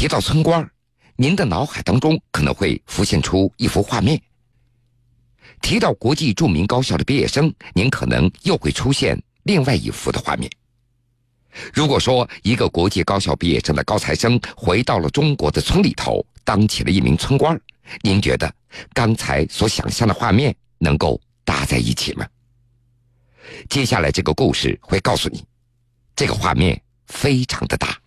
[0.00, 0.66] 提到村官，
[1.16, 4.16] 您的脑海当中可能会浮现出一幅画面；
[5.60, 10.50] 提到国际著名高校的毕业生，您可能又会出现另外一幅的画面。
[11.74, 17.60] 如果说一个国际高校毕业生的高材生回到了中国的村里头，当起了一名村官，
[18.00, 18.50] 您觉得
[18.94, 22.26] 刚才所想象的画面能够搭在一起吗？
[23.68, 25.44] 接下来这个故事会告诉你，
[26.16, 28.00] 这个画面非常的大。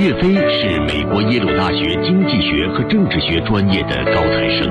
[0.00, 4.66] 岳飞是美国耶鲁大学经济学和政治学专业的高材生。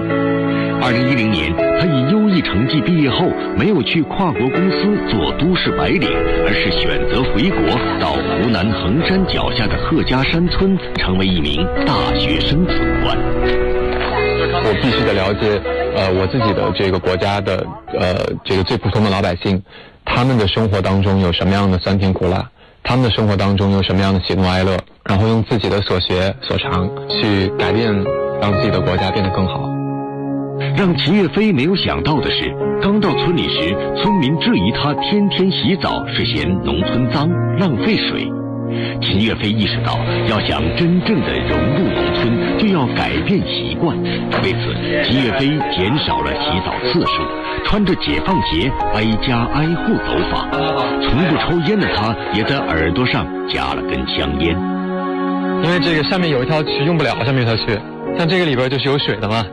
[0.82, 6.10] 二零一零年，他以优异成绩毕业后，没有去跨国公司做都市白领，
[6.48, 7.62] 而是选择回国，
[8.02, 13.16] 到湖南衡山脚下的贺家山村，成为一名大学生村官。
[14.66, 15.62] 我必须得了解，
[15.96, 19.62] 呃，我自己的这个国家的，呃，这个最普通的老百姓，
[20.04, 22.50] 他们的生活当中有什么样的酸甜苦辣，
[22.84, 27.94] 他们的生活当中有什么样的喜怒哀乐，然后用自己的所学所长去改变，
[28.42, 29.70] 让自己的国家变得更好。
[30.76, 38.28] 让秦岳飞没有想到的是，刚到村里时，村民质疑他天天洗澡是嫌农村脏、浪费水。
[39.02, 43.98] 秦岳飞意识到，要想真正的融入农村，就要改变习惯。
[44.44, 47.24] 为此，秦岳飞减少了洗澡次数，
[47.66, 50.50] 穿着解放鞋挨家挨户走访。
[51.02, 54.56] 从不抽烟的他，也在耳朵上加了根香烟。
[55.64, 57.78] 因为这个上面有一条渠用不了，下面一条渠，
[58.18, 59.46] 像这个里边就是有水的嘛。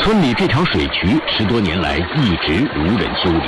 [0.00, 3.42] 村里这条水渠十多年来一直无人修理，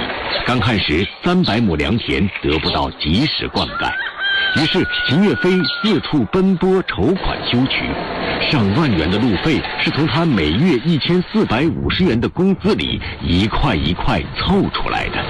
[0.46, 3.92] 干旱时三百亩良田得不到及时灌溉，
[4.56, 5.50] 于是秦岳飞
[5.83, 7.84] 四处奔波筹款修渠，
[8.50, 15.24] 上万元的路费是从他每月一千四百五十元的工资里一块一块凑出来的。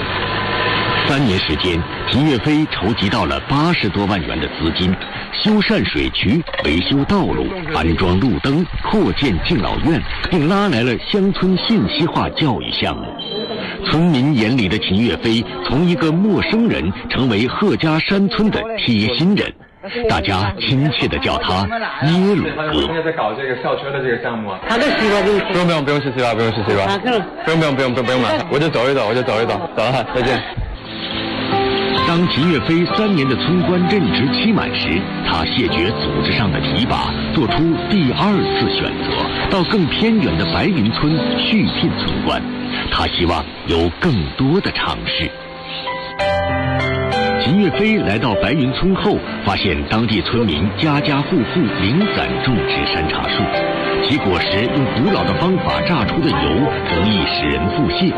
[1.06, 4.94] 三年时间，秦岳飞筹集到了八十多万元的资金。
[5.33, 10.00] 修缮水渠、维修道路、安装路灯、扩建敬老院，
[10.31, 13.06] 并拉来了乡村信息化教育项目。
[13.80, 19.52] 村民眼里的秦岳飞，从一个陌生人成为贺家山村的贴心人，
[20.08, 21.66] 大家亲切的叫他
[22.06, 22.72] “耶鲁哥”。
[22.86, 24.52] 现在在搞这个校车的这个项目。
[24.68, 26.86] 他的西瓜就不用不用不用吃西瓜，不用吃西瓜。
[27.44, 30.41] 不用不用不用不用不用了，我就走一走，我就走一走，走了，再见。
[32.08, 37.58] 当秦岳飞三年的村官任职期满时，他谢绝组织上的提拔，做出
[37.88, 42.42] 第二次选择，到更偏远的白云村续聘村官。
[42.91, 45.31] 他希望有更多的尝试。
[47.42, 53.42] 秦岳飞来到白云村后，发现当地村民家家户户零散种植山茶树。
[54.03, 56.36] 其果实用古老的方法榨出的油，
[56.97, 58.12] 容易使人腹泻；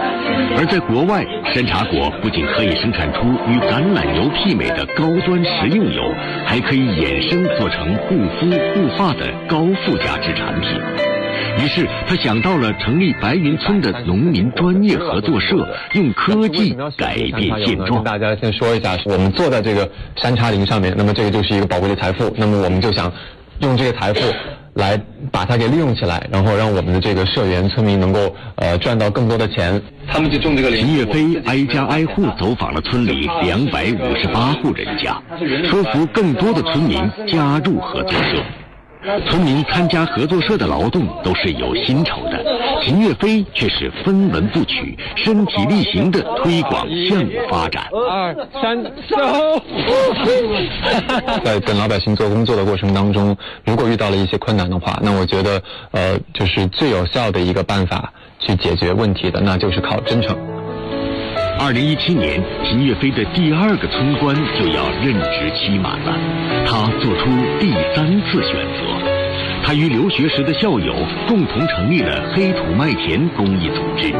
[0.56, 6.02] 而在国外，山茶果不仅可以生产出与橄榄油媲美的高端食用油，
[6.44, 11.21] 还可以衍生做成护肤护发的高附加值产品。
[11.58, 18.02] 于是，他想到了成立白云村的农民专业合作社，用科技改变现状。
[18.02, 22.32] 大家先说一下，我们坐在这个山茶林上面，那么这个就是一个宝贵的财富。
[22.36, 23.12] 那么我们就想
[23.60, 24.20] 用这个财富。
[24.74, 24.98] 来
[25.30, 29.78] 把它给利用起来，然后让我们的这个社员村民能够呃赚到更多的钱。
[30.08, 30.70] 他们就种这个。
[30.70, 35.20] 林岳飞挨家挨户走访了村里两百五十八户人家，
[35.68, 38.42] 说服更多的村民加入合作社。
[39.28, 42.44] 村民参加合作社的劳动都是有薪酬的，
[42.82, 47.88] 秦岳飞却是分文不取，身体力行的推广项目发展。
[47.92, 48.90] 二三走。
[51.44, 55.60] 在跟老百姓做工作的过程当中，如果遇到了一些困难的话，那我觉得
[55.90, 60.36] 呃，就是最有效的一个办法去解决问题的，那就是靠真诚。
[61.58, 66.18] 二零一七年，秦岳飞的第二个村官就要任职期满了，
[66.66, 67.30] 他做出
[67.60, 69.12] 第三次选择。
[69.64, 70.92] 他与留学时的校友
[71.28, 74.12] 共同成立了黑土麦田公益组织，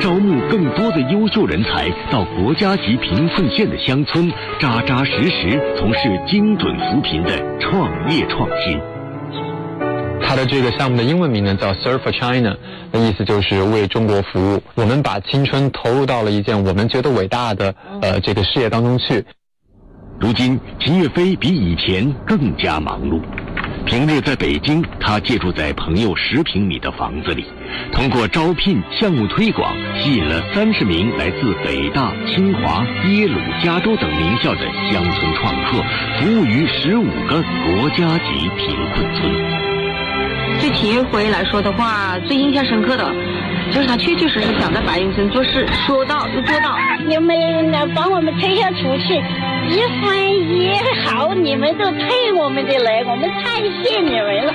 [0.00, 8.95] 招募更多的优秀人才到国家级贫困县的乡村，扎扎实实从事精准扶贫的创业创新。
[10.36, 12.54] 他的这个项目的英文名呢叫 Serve for China，
[12.92, 14.62] 那意思就是为中国服务。
[14.74, 19.24] 我们把青春投入到了一件我们觉得伟大的呃这个事业当中去。
[20.20, 23.22] 如今，秦岳飞比以前更加忙碌。
[23.86, 27.46] 平日在北京，他借住在朋友十平米的房子里，
[27.90, 34.60] 通过招聘、项目推广，吸引了三十名来自北大、清华、耶鲁、加州等名校的
[34.92, 35.82] 乡村创客，
[36.18, 39.75] 服务于十五个国家级贫困村。
[40.60, 43.14] 对体育会来说的话，最印象深刻的，
[43.70, 46.76] 就是他确确实实想在白云村做事，说到就做到。
[47.06, 49.14] 你们能帮我们推销出去，
[49.68, 50.72] 一分一
[51.04, 54.52] 毫你们都退我们的来，我们太谢你们了。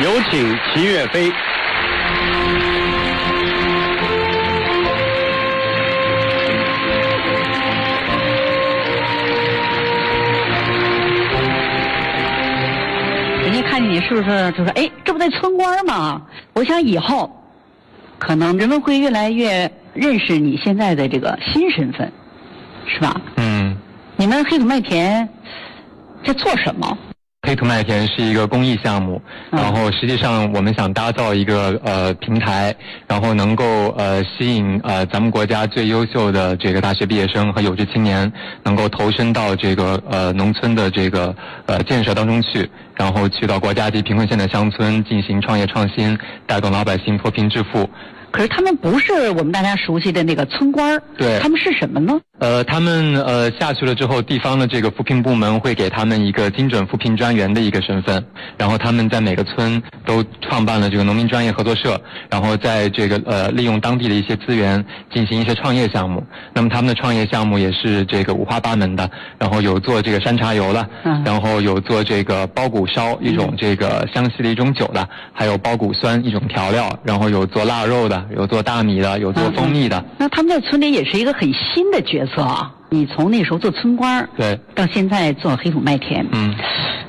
[0.00, 1.32] 有请秦岳飞。
[13.88, 16.20] 你是不是就说：“哎，这不那村官吗？”
[16.52, 17.30] 我想以后
[18.18, 22.12] 可能人们会越来越认识你现在的这个新身份，
[22.86, 23.18] 是吧？
[23.36, 23.76] 嗯，
[24.16, 25.26] 你们黑土麦田
[26.24, 26.98] 在做什么？
[27.46, 32.74] 黑土麦田是一个公益项目，嗯然后实际上我们想打造一个呃平台，
[33.06, 33.64] 然后能够
[33.96, 38.30] 呃吸引呃咱们国家最优秀的这个大学毕业生和有志青年，
[38.64, 41.34] 能够投身到这个呃农村的这个
[41.66, 47.88] 呃建设当中去，然后去到国家级贫困县的乡村进行创业创新，带动老百姓脱贫致富。
[48.30, 52.20] 可是他们不是我们大家熟悉的那个村官儿对他们是什么呢？
[52.38, 58.24] 呃，他们呃下去了之后，地方的这个扶贫部门会给他们一个精准扶贫专员的一个身份，
[58.56, 66.24] 然后他们在每个村都创办了这个农民专业合作社，然后在这个呃利用当地的一些资源进行一些创业项目。
[66.52, 80.04] 那么他们的创业项目也是这个五花八门的，然后有做这个山茶油的，嗯然后有做这个包谷烧一种这个湘西的一种酒的，还有包谷酸一种调料，然后有做腊肉的，有做大米的，有做蜂蜜的。
[80.18, 82.74] 那他们在村里也是一个很新的角色啊！
[82.90, 86.54] 你从那时候做村官儿对，到现在做黑土麦田，嗯。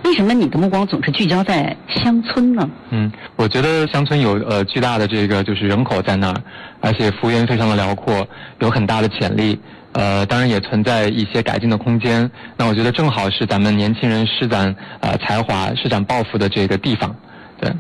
[0.03, 2.67] 为什么你的目光总是聚焦在乡村呢？
[2.89, 6.41] 嗯，我觉得乡村有呃巨大的这个就是人口在那儿，
[6.81, 8.27] 而且幅员非常的辽阔，
[8.59, 9.59] 有很大的潜力。
[9.91, 12.29] 呃，当然也存在一些改进的空间。
[12.57, 17.15] 那我觉得正好是咱们年轻人施展呃才华、施展抱负的这个地方。
[17.59, 17.71] 对，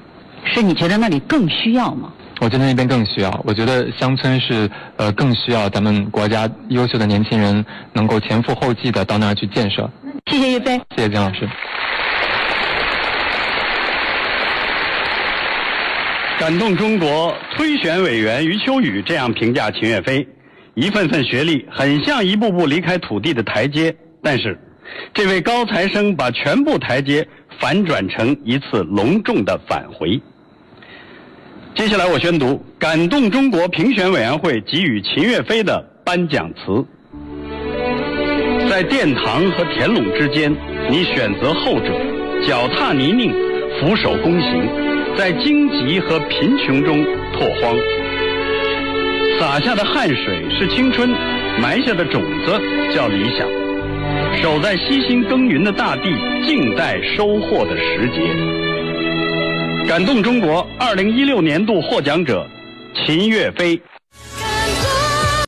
[0.43, 2.11] 是你觉得那里更需要吗？
[2.39, 3.43] 我觉得那边更需要。
[3.45, 9.89] 我觉得乡村是呃更需要咱们国家优秀的年轻人能够前赴后继的到那儿去建设。
[10.27, 10.77] 谢谢岳飞。
[10.95, 11.47] 谢谢金老师。
[16.39, 20.25] 感动中国推选委员余秋雨这样评价秦岳飞：
[20.73, 23.93] 一份份学历很像一步步离开土地的台阶，
[24.23, 24.57] 但是，
[25.13, 27.27] 这位高材生把全部台阶
[27.59, 30.21] 反转成一次隆重的返回。
[31.75, 36.85] 接下来我宣读感动中国评选委员会给予秦岳飞的颁奖词。
[38.69, 40.53] 在殿堂和田垄之间，
[40.89, 41.91] 你选择后者，
[42.45, 43.31] 脚踏泥泞，
[43.79, 44.69] 俯首躬行，
[45.17, 47.75] 在荆棘和贫穷中拓荒。
[49.39, 51.09] 洒下的汗水是青春，
[51.61, 52.61] 埋下的种子
[52.93, 53.47] 叫理想。
[54.41, 56.09] 守在悉心耕耘的大地，
[56.45, 58.68] 静待收获的时节。
[59.87, 62.47] 感动中国二零一六年度获奖者
[62.93, 63.79] 秦岳飞。